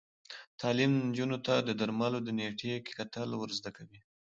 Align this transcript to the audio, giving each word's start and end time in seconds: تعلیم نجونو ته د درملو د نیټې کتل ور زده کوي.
تعلیم 0.61 0.91
نجونو 1.07 1.37
ته 1.45 1.53
د 1.67 1.69
درملو 1.79 2.19
د 2.23 2.29
نیټې 2.37 2.73
کتل 2.97 3.29
ور 3.35 3.49
زده 3.57 3.71
کوي. 3.77 3.99